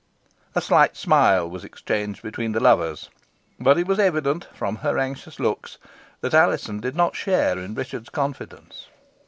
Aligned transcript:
A 0.55 0.61
slight 0.61 0.97
smile 0.97 1.47
was 1.47 1.63
exchanged 1.63 2.23
between 2.23 2.53
the 2.53 2.59
lovers; 2.59 3.11
but 3.59 3.77
it 3.77 3.85
was 3.85 3.99
evident, 3.99 4.47
from 4.51 4.77
her 4.77 4.97
anxious 4.97 5.39
looks, 5.39 5.77
that 6.21 6.33
Alizon 6.33 6.79
did 6.79 6.95
not 6.95 7.15
share 7.15 7.59
in 7.59 7.75
Richard's 7.75 8.09
confidence. 8.09 8.87